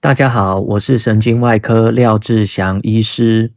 [0.00, 3.52] 大家好，我是神经外科廖志祥医师。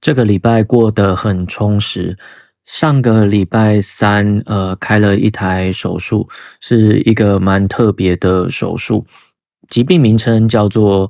[0.00, 2.18] 这个礼拜过得很充实。
[2.64, 6.28] 上个礼拜三，呃，开了一台手术，
[6.60, 9.06] 是一个蛮特别的手术，
[9.68, 11.08] 疾病名称叫做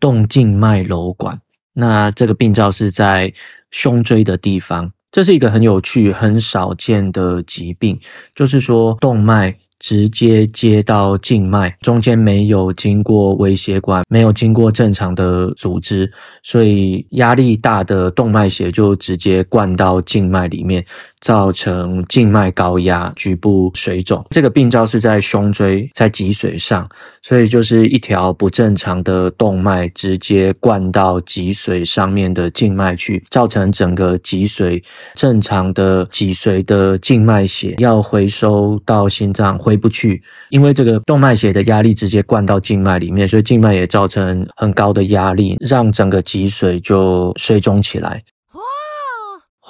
[0.00, 1.38] 动静脉瘘管。
[1.74, 3.30] 那这个病灶是在
[3.70, 4.90] 胸椎的地方。
[5.10, 7.98] 这是一个很有趣、很少见的疾病，
[8.34, 16.10] 就是说动脉直接接到静脉，中间没有经过微血管，没有经过正常的组织，
[16.42, 20.84] 所以压力大的动脉血就直接灌到静脉里面。
[21.20, 26.88] 造成静脉高压、局部水肿，这个病灶是在胸椎，在脊髓上，
[27.22, 34.82] 所以就是一条不正常的动脉直接灌到脊髓上面的静脉去，造成整个脊髓
[35.14, 48.22] 正常的脊髓的静脉血要回收到心脏回不去，因为这个动脉血的压力直接灌到静脉里面，所以静脉也造成很高的压力，让整个脊髓就水肿起来。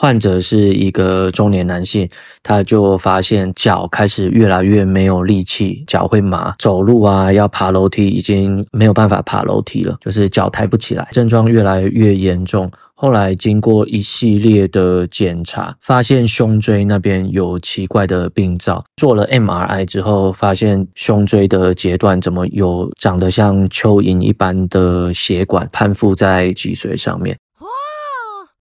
[0.01, 2.09] 患者是一个中年男性，
[2.41, 12.71] 他就发现脚开始越来越没有力气，脚会麻，走路啊要爬楼梯已经没有办法爬楼梯了，就是脚抬不起来，症状越来越严重。
[12.95, 27.37] 后来经过一系列的检查，发现胸椎那边有奇怪的病灶，做了 MRI 之后，发现胸椎的节段怎么有长得像蚯蚓一般的血管攀附在脊髓上面。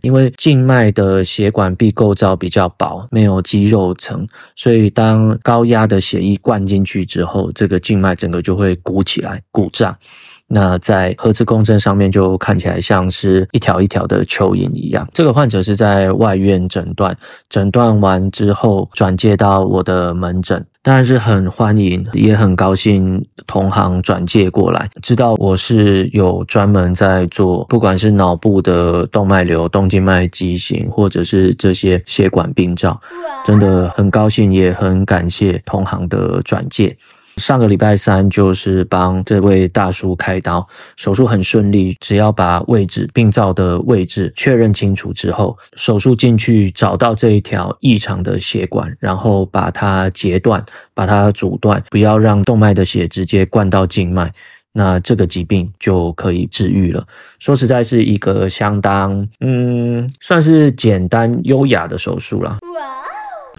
[0.04, 9.98] 因为静脉的血管壁构造比较薄，没有肌肉层，所以当高压的血液灌进去之后，这个静脉整个就会鼓起来、鼓胀。
[10.48, 15.08] 那在核磁共振上面就看起来像是一条一条的蚯蚓一样。
[15.14, 17.16] 这个患者是在外院诊断，
[17.50, 20.64] 诊断完之后转介到我的门诊。
[20.84, 33.00] 当然是很欢迎，也很高兴同行转介过来，知道我是有专门在做，不管是脑部的动脉瘤、动静脉畸形，或者是这些血管病灶，
[33.46, 36.94] 真的很高兴，也很感谢同行的转介。
[37.38, 50.64] 上个礼拜三就是帮这位大叔开刀，手术很顺利，只要把位置病灶的位置确认清楚之后，手术进去找到这一条异常的血管，然后把它截断，
[50.94, 54.32] 把它阻断，不要让动脉的血直接灌到静脉，
[54.72, 57.06] 那这个疾病就可以治愈了。
[57.40, 62.60] 说实在是一个相当，嗯，算是简单优雅的手术了。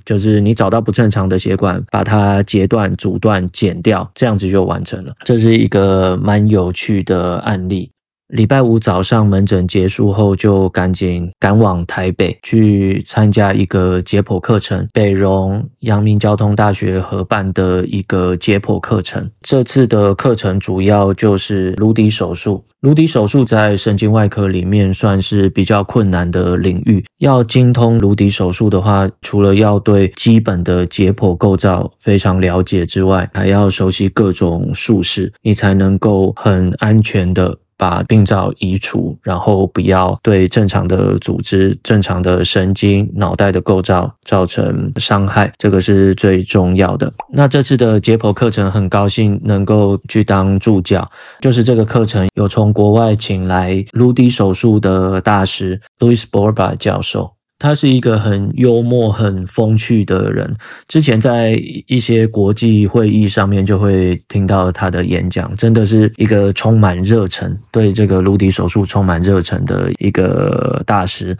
[0.04, 5.14] 就是你找到不正常的血管，把它截断、阻断、剪掉，这样子就完成了。
[5.24, 7.90] 这是一个蛮有趣的案例。
[8.28, 19.30] 礼拜五早上门诊结束后，就赶紧赶往台北去参加一个解剖课程，北荣阳明交通大学合办的一个解剖课程。
[19.42, 22.64] 这次的课程主要就是颅底手术。
[22.80, 27.04] 颅底手术在神经外科里面算是比较困难的领域。
[27.18, 37.58] 要精通颅底手术的话，除了要对基本的解剖构造非常了解之外，还要熟悉各种术式，你才能够很安全的。
[37.84, 47.12] 把病灶移除，然后不要对正常的组织、正常的神经、脑袋的构造造成伤害，这个是最重要的。
[47.30, 51.06] 那这次的解剖课程，很高兴能够去当助教，
[51.42, 57.30] 就是这个课程有从国外请来颅底手术的大师 Louis Borba 教授。
[57.64, 60.54] 他是一个很幽默、很风趣的人。
[60.86, 71.34] 之前在一些国际会议上面就会听到他的演讲，真的是一个充满热忱，对这个颅底手术充满热忱的一个大师。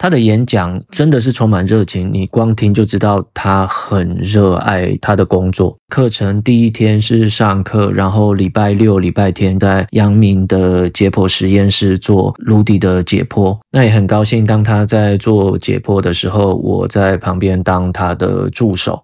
[0.00, 5.76] 他的演讲真的是充满热情，你光听就知道他很热爱他的工作。
[5.88, 13.58] 课程第一天是上课，然后礼拜六、礼拜天在阳明的解剖实验室做颅底的解剖。
[13.72, 19.02] 那也很高兴，当他在做解剖的时候，我在旁边当他的助手，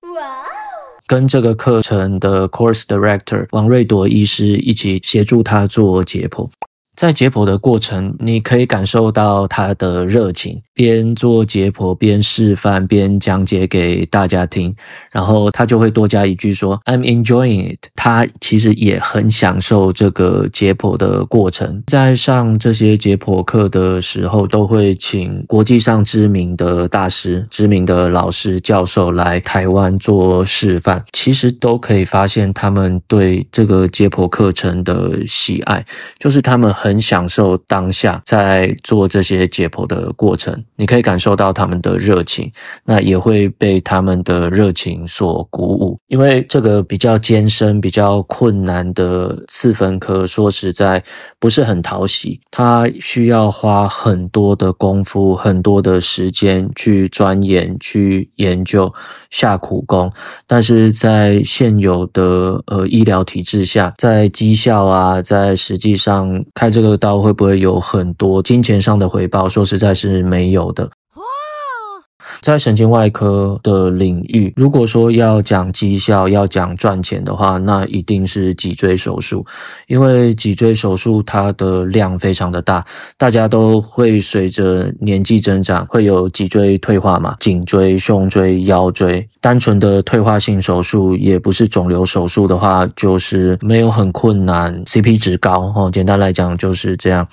[1.08, 6.48] 跟这个课程的 course director 王瑞朵医师一起协助他做解剖。
[6.96, 14.72] 在解剖的过程，你可以感受到他的热情，边做解剖边示范边讲解给大家听，
[15.10, 21.82] 然后他就会多加一句说 "I'm enjoying it"，他其实也很享受这个解剖的过程。
[21.88, 35.84] 在上这些解剖课的时候，都会请国际上知名的大师、知名的老师、教授来台湾做示范，其实都可以发现他们对这个解剖课程的喜爱，
[36.20, 36.72] 就是他们。
[36.84, 42.52] 很享受当下在做这些解剖的过程，你可以感受到他们的热情，
[42.84, 45.98] 那也会被他们的热情所鼓舞。
[46.08, 51.02] 因为这个比较艰深、比较困难的四分科，说实在
[51.38, 58.92] 不是很讨喜，它需要花很多的功夫、很多的时间去钻研、去研究、
[59.30, 60.12] 下苦功，
[60.46, 69.48] 但是在现有的呃医疗体制下，在绩效啊，在实际上开这个刀会不会有很多金钱上的回报？
[69.48, 70.90] 说实在是没有的。
[72.40, 79.44] 在神经外科的领域，如果说要讲绩效、要讲赚钱的话，那一定是脊椎手术，
[79.86, 82.84] 因为脊椎手术它的量非常的大，
[83.16, 95.90] 大家都会随着年纪增长会有脊椎退化嘛，颈椎、胸椎、腰椎，单纯的退化性手术也不是肿瘤手术的话，就是没有很困难，CP 值高哦。
[95.92, 97.26] 简单来讲就是这样。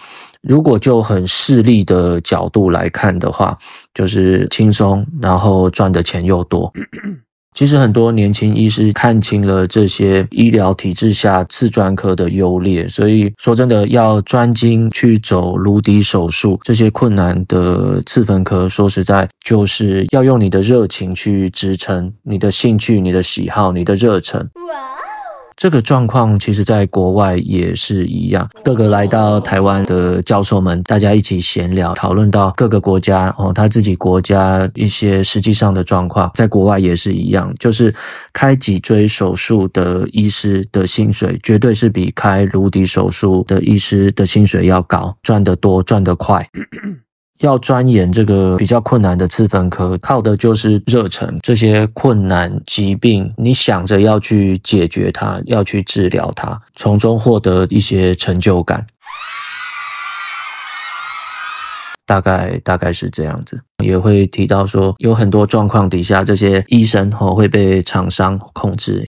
[0.47, 3.57] 如果就很势利的角度来看的话，
[3.93, 6.71] 就是轻松，然后赚的钱又多。
[7.53, 24.49] 其实很多年轻医师看清了这些医疗体制下次专科的优劣，所以说真的要专精去走颅底手术这些困难的次分科，说实在就是要用你的热情去支撑，你的兴趣、你的喜好、你的热忱。
[25.61, 37.93] 这个状况其实在国外也是一样，各个来到台湾的教授们，大家一起闲聊，讨论到各个国家哦，他自己国家一些实际上的状况，在国外也是一样，就是
[38.33, 46.43] 开脊椎手术的医师的薪水，绝对是比开颅底手术的医师的薪水要高，赚得多，赚得快。
[47.41, 51.39] 要钻研这个比较困难的次分科，靠的就是热忱。
[51.41, 58.85] 这些困难疾病，你想着要去解决它，要去治疗它，从中获得一些成就感。
[62.05, 69.07] 大概大概是这样子，也会提到说，有很多状况底下，这些医生吼会被厂商控制。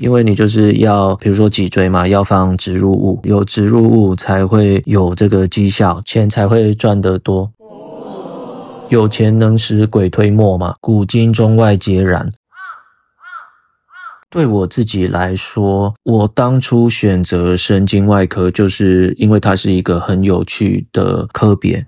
[0.00, 7.48] 因为你就是要，比如说脊椎嘛，要放植入物，有植入物才会有这个绩效，钱才会赚得多。
[8.88, 12.32] 有钱能使鬼推磨嘛，古今中外皆然。
[14.28, 21.86] 对我自己来说，我当初选择神经外科，就是因为它是一个很有趣的科别。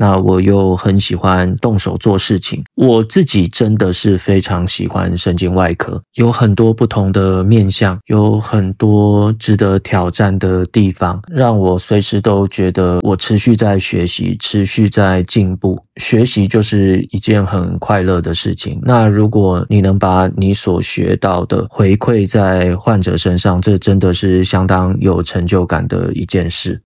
[0.00, 15.78] 那我又很喜欢动手做事情，我自己真的是非常喜欢神经外科，有很多不同的面向，有很多值得挑战的地方，让我随时都觉得我持续在学习，持续在进步。
[15.96, 18.80] 学习就是一件很快乐的事情。
[18.82, 26.80] 那如果你能把你所学到的回馈在患者身上，这真的是相当有成就感的一件事。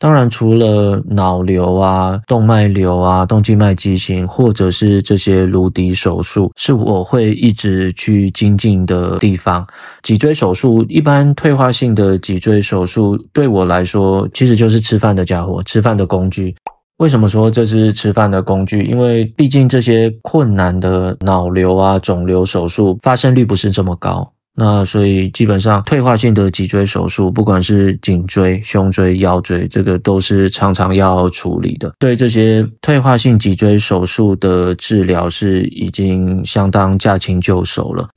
[0.00, 9.66] 当然，除了脑瘤啊、动脉瘤啊、动静脉畸形，或者是这些颅底手术，是我会一直去精进的地方。
[10.04, 16.54] 脊椎手术，一般退化性的脊椎手术，对我来说，其实就是吃饭的家伙，吃饭的工具。
[16.98, 18.84] 为什么说这是吃饭的工具？
[18.84, 24.32] 因为毕竟这些困难的脑瘤啊、肿瘤手术，发生率不是这么高。
[24.60, 31.92] 那所以基本上退化性的脊椎手术，不管是颈椎、胸椎、腰椎，这个都是常常要处理的。
[32.00, 38.08] 对这些退化性脊椎手术的治疗是已经相当驾轻就熟了。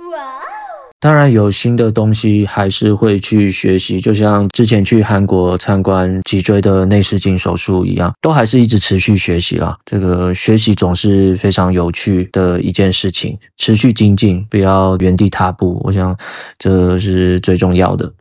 [1.02, 9.76] 当然有新的东西还是会去学习，就像之前去韩国参观脊椎的内视镜手术一样，都还是一直持续学习啦。
[9.84, 16.16] 这个学习总是非常有趣的一件事情，持续精进，不要原地踏步，我想
[16.60, 18.14] 这是最重要的。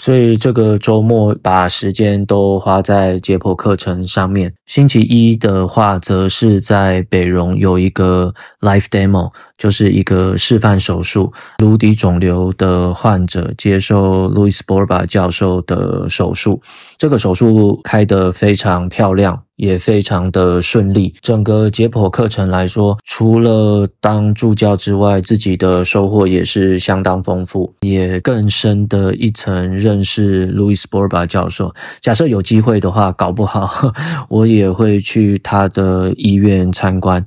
[0.00, 4.54] 所以这个周末把时间都花在解剖课程上面。
[4.64, 9.28] 星期一的话，则是在北荣有一个 live demo，
[9.58, 16.62] 就是一个示范手术，颅底肿瘤的患者接受 Louis Borba 教授的手术。
[16.96, 19.38] 这个手术开得非常漂亮。
[19.58, 21.12] 也非常的顺利。
[21.20, 31.74] 整个解剖课程来说，除了当助教之外，自己的收获也是相当丰富，也更深的一层认识 Louis Borba 教授。
[32.00, 33.92] 假设有机会的话，搞不好
[34.30, 37.26] 我也会去他的医院参观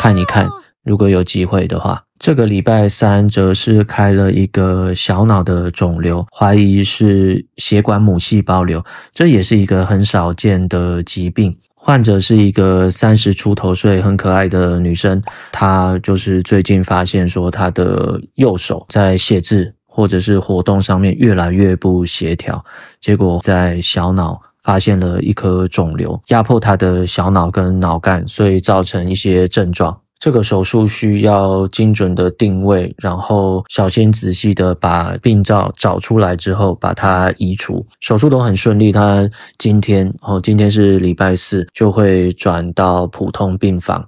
[0.00, 0.48] 看一看。
[0.84, 11.56] 如果有机会的话，这个礼拜三则是开了一个小脑的肿瘤，怀疑是血管母细胞瘤，这也是一个很少见的疾病。
[11.74, 15.20] 患者是一个三十出头岁、很可爱的女生，
[15.50, 22.64] 她就是最近发现说她的右手在写字或者是活动上面越来越不协调，
[23.00, 29.98] 结果在小脑发现了一颗肿瘤，压迫他的小脑跟脑干，所以造成一些症状。
[30.22, 37.84] 这个手术需要精准的定位，然后小心仔细的把病灶找出来之后，把它移除。
[37.98, 44.00] 手术都很顺利，他今天哦，今天是礼拜四，就会转到普通病房。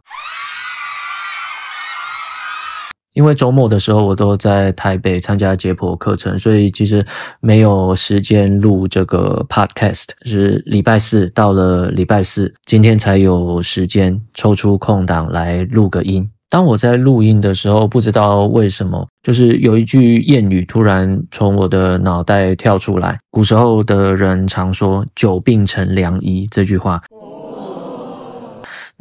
[3.15, 7.05] 因为周末的时候我都在台北参加解剖课程，所以其实
[7.41, 10.09] 没有时间录这个 podcast。
[10.25, 16.29] 是礼拜四到了礼拜四，今天才有时间抽出空档来录个音。
[16.51, 23.19] 当我在录音的时候，不知道为什么，就是有一句谚语突然从我的脑袋跳出来。
[23.31, 27.03] 古时候的人常说“久病成良医”这句话。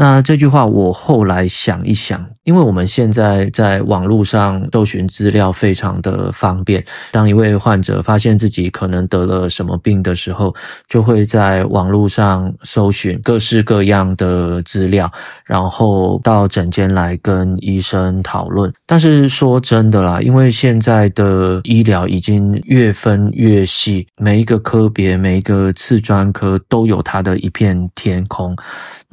[0.03, 6.83] 那这句话我后来想一想，因为我们现在在网络上搜寻资料非常的方便。
[7.10, 10.53] 当一位患者发现自己可能得了什么病的时候，
[10.89, 15.10] 就会在网络上搜寻各式各样的资料，
[15.45, 18.69] 然后到诊间来跟医生讨论。
[18.86, 28.53] 但是说真的啦，因为现在的医疗已经越分越细，每一个科别、每一个次专科都有它的一片天空。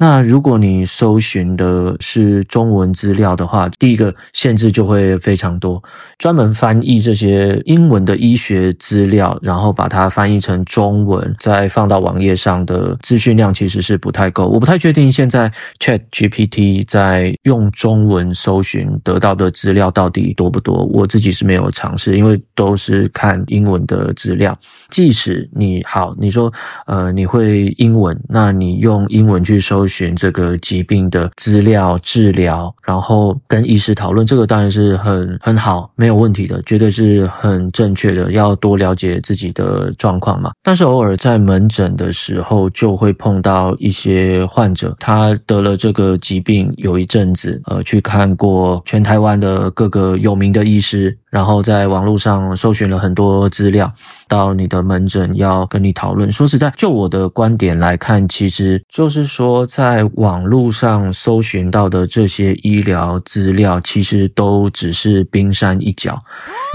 [0.01, 5.79] 那如果你搜寻的是中文资料的话，第一个限制就会非常多。
[6.17, 14.47] 专门翻译这些英文的医学资料，然后把它翻译成中文，再放到网页上的资讯量其实是不太够。
[14.47, 20.83] 我不太确定现在 ChatGPT 在用中文搜寻得到的资料到底多不多。
[20.85, 24.57] 我自己是没有尝试，因为都是看英文的资料。
[24.89, 26.51] 即使你好，你说
[26.87, 29.90] 呃你会英文，那你用英文去搜。
[29.91, 38.31] 寻这个疾病的资料、治疗，然后跟医师讨论，这个当然是很很好，没有问题的，绝对是很正确的。
[38.31, 40.51] 要多了解自己的状况嘛。
[40.63, 51.17] 但是偶尔在门诊的时候，就会碰到一些患者，他得了这个疾病有一阵子，呃，去看过全台湾的各个有名的医师。
[51.31, 53.91] 然后在网络上搜寻了很多资料，
[54.27, 56.31] 到你的门诊要跟你讨论。
[56.31, 66.19] 说实在，就我的观点来看，其实就是说，在网络上搜寻到的这些医疗资料，其实都只是冰山一角。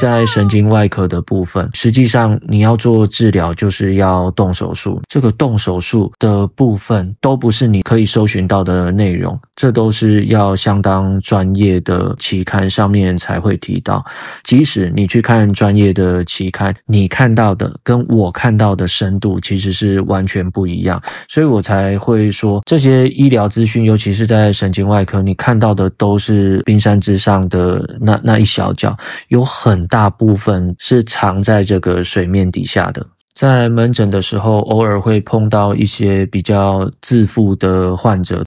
[0.01, 5.03] 在神经外科的部分，实际上你要做治疗，就是要动手术。
[5.09, 14.05] 这个动手术的部分，都不是你可以搜寻到的内容，这都是要相当专业的期刊上面才会提到。
[14.47, 28.97] 即使你去看专业的期刊，你看到的跟我看到的深度其实是完全不一样，所以我才会说，这些医疗资讯，尤其是在神经外科，你看到的都是冰山之上的那那一小角，
[29.29, 33.05] 有很大部分是藏在这个水面底下的。
[33.35, 38.47] 在门诊的时候，偶尔会碰到一些比较自负的患者。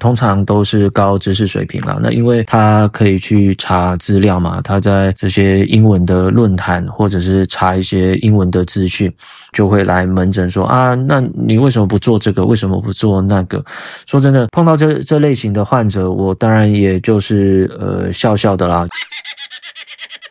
[0.00, 9.12] 通常都是高知识水平啦，那因为他可以去查资料嘛，他在这些英文的论坛或者是查一些英文的资讯，
[9.52, 12.44] 就会来门诊说啊，那你为什么不做这个？
[12.44, 13.62] 为什么不做那个？
[14.06, 18.88] 说真的，碰到这这类型的患者，我当然也就是呃笑笑的啦。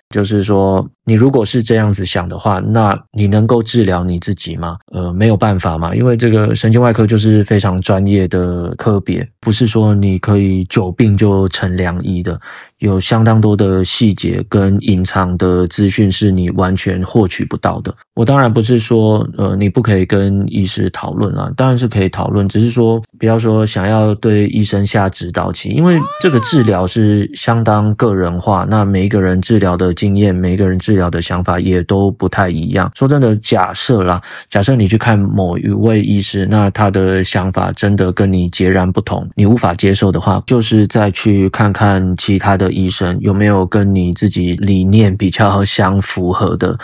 [0.09, 4.77] 就是说，你如果是这样子想的话，那你能够治疗你自己吗？
[4.91, 12.39] 呃，没有办法嘛，因为这个神经外科就是非常专业的科别，不是说你可以久病就成良医的。
[12.79, 17.93] 有相当多的细节跟隐藏的资讯是你完全获取不到的。
[18.15, 32.89] 我当然不是说，呃，你不可以跟医师讨论啊，当然是可以讨论，只是说不要说想要对医生下指导棋，因为这个治疗是相当个人化，那每一个人治疗的经验，每一个人治疗的想法也都不太一样。
[32.95, 42.68] 说真的，假设啦，假设你去看某一位医师，那他的想法真的跟你截然不同，你无法接受的话，就是再去看看其他的。
[42.71, 46.77] 医生有没有跟你自己理念比较相符合的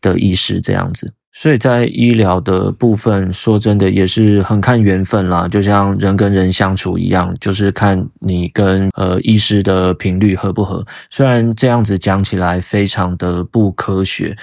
[0.00, 1.12] 的医师这样子？
[1.32, 10.84] 所以在医疗的部分，说真的也是很看缘分啦，就像人跟人相处一样，就是看你跟呃医师的频率合不合。
[11.08, 14.36] 虽然这样子讲起来非常的不科学。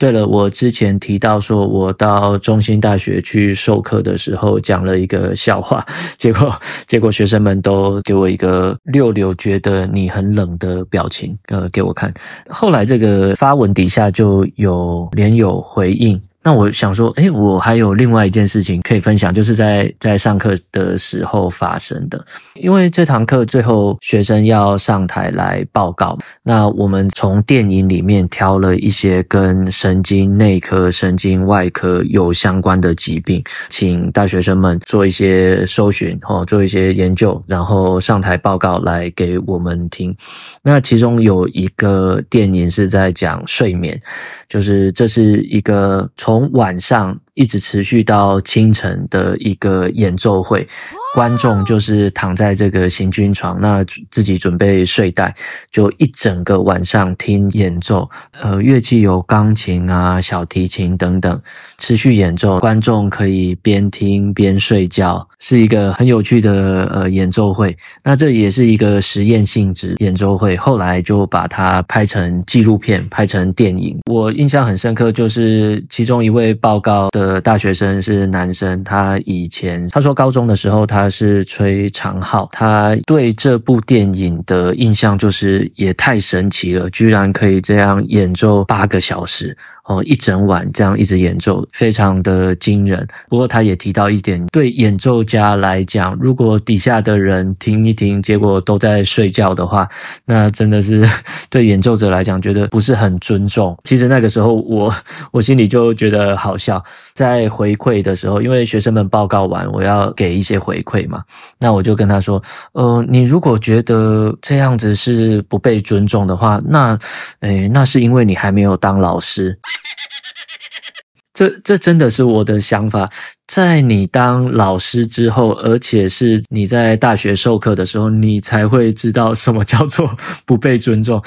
[0.00, 5.84] 对了，我之前提到说，我到中兴大学去授课的时候，讲了一个笑话，
[6.16, 12.10] 结果结果学生们都给我一个六六觉得你很冷的表情，呃，给我看。
[12.48, 16.18] 后来这个发文底下就有连友回应。
[16.42, 22.24] 那我想说，诶，我还有另外一件事情可以分享，就是在在上课的时候发生的。
[22.54, 40.16] 因为这堂课最后学生要上台来报告，那我们从电影里面挑了一些跟神经内科、神经外科有相关的疾病，请大学生们做一些搜寻哦，做一些研究，然后上台报告来给我们听。
[40.62, 44.00] 那其中有一个电影是在讲睡眠，
[44.48, 50.68] 就是这是一个从晚上一直持续到清晨的一个演奏会。
[51.12, 55.34] 观众就是躺在这个行军床，那自己准备睡袋，
[55.72, 58.08] 就一整个晚上听演奏。
[58.40, 61.40] 呃，乐器有钢琴啊、小提琴等等，
[61.78, 67.76] 持续演奏，观众可以边听边睡觉，是一个很有趣的呃演奏会。
[68.04, 73.98] 那这也是一个实验性质演奏会，后来就把它拍成纪录片，拍成电影。
[74.08, 81.00] 我印象很深刻，就是其中一位报告的大学生是男生，他以前他说高中的时候他。
[81.00, 89.56] 他是吹长号，他对这部电影的印象就是也太神奇了，居然可以这样演奏八个小时。
[89.90, 93.04] 哦，一整晚这样一直演奏，非常的惊人。
[93.28, 99.88] 不过他也提到一点，对演奏家来讲，如果底下的人听一听，结果都在睡觉的话，
[100.26, 101.04] 那真的是
[101.50, 103.76] 对演奏者来讲，觉得不是很尊重。
[103.82, 104.94] 其实那个时候我，我
[105.32, 106.80] 我心里就觉得好笑。
[107.12, 111.24] 在回馈的时候，因为学生们报告完，我要给一些回馈嘛，
[111.58, 112.40] 那我就跟他说
[112.74, 116.96] ：“呃，你如果觉得这样子是不被尊重的话，那，
[117.40, 119.58] 诶，那是因为你还没有当老师。”
[121.32, 123.08] 这这真的是我的想法，
[123.46, 131.22] 在你当老师之后，而且是你在大学授课的时候，你才会知道什么叫做 不被尊重。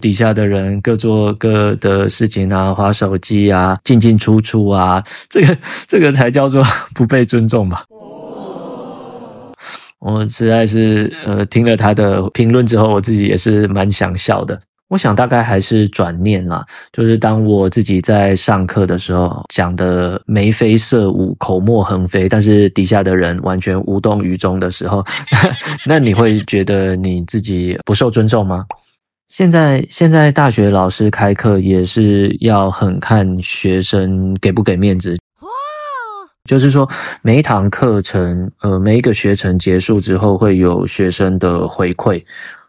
[0.00, 6.62] 底下的人各做各的事情啊，划手机啊，进进出出啊，这个这个才叫做
[6.94, 7.84] 不被尊重吧。
[10.00, 14.60] 我实在是呃听了他的评论之后，我自己也是蛮想笑的。
[14.88, 16.62] 我想大概还是转念啦，
[16.92, 25.04] 就是当我自己在上课的时候讲的眉飞色舞、口沫横飞，但是底下的人完全无动于衷的时候，
[25.86, 28.66] 那你会觉得你自己不受尊重吗？
[29.26, 35.18] 现在现在大学老师开课也是要很看学生给不给面子，
[36.44, 36.88] 就是说
[37.22, 42.22] 每一堂课程，呃，每一个学程结束之后会有学生的回馈。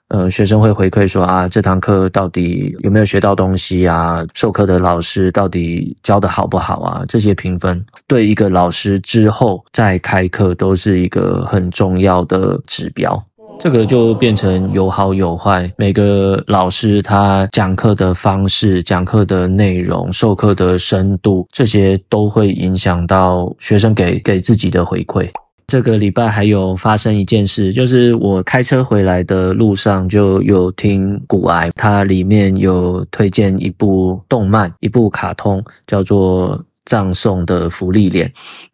[0.09, 4.23] 呃，学生会回馈说啊，这堂课到底有没有学到东西啊？
[4.35, 7.03] 授课的老师到底教得好不好啊？
[7.07, 13.19] 这些评分对一个老师之后再开课都是一个很重要的指标。
[13.57, 25.27] 这个就变成有好有坏，每个老师他讲课的方式、讲课的内容、授课的深度，这些都会影响到学生给给自己的回馈。
[25.67, 38.27] 这个礼拜还有发生一件事，就是我开车回来的路上就有听古癌，它里面有推荐一部动漫，一部卡通，叫做《葬送的芙莉莲》，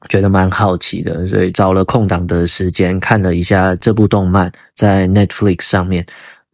[0.10, 6.06] 觉得蛮好奇的，所以找了空档的时间看了一下这部动漫，在 Netflix 上面。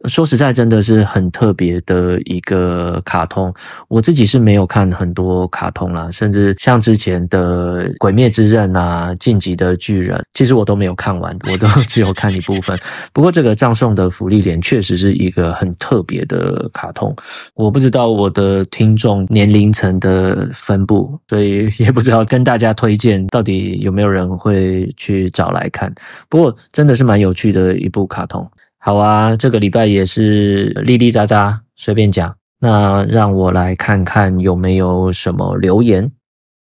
[0.06, 3.52] 说实在，真的是很特别的一个卡通。
[3.88, 12.78] 我自己是没有看很多卡通啦，甚至像之前的《鬼灭之刃》啊，《进击的巨人》，其实我都没有看完，我都只有看一部分。
[13.12, 17.14] 不过，这个葬送的芙莉莲确实是一个很特别的卡通。
[17.54, 25.92] 我不知道我的听众年龄层的分布，所以也不知道跟大家推荐到底有没有人会去找来看。
[26.28, 28.48] 不过，真的是蛮有趣的一部卡通。
[28.88, 32.34] 好啊，这个礼拜也是叽叽喳喳，随便讲。
[32.58, 36.10] 那让我来看看有没有什么留言。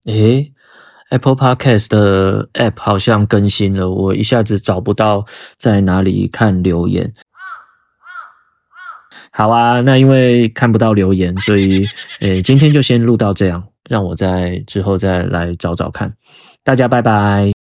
[0.07, 0.51] 诶
[1.11, 7.13] ，Apple Podcast 的 App 好像更新了，我一下子找不到在哪里看留言。
[9.31, 11.85] 好啊，那因为看不到留言，所以
[12.19, 16.13] 诶，今天就先录到这样，让我在之后再来找找看。
[16.61, 17.60] 大家拜拜。